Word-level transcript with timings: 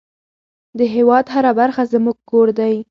د 0.77 0.79
هېواد 0.95 1.25
هره 1.33 1.51
برخه 1.59 1.83
زموږ 1.93 2.17
کور 2.29 2.47
دی. 2.59 2.75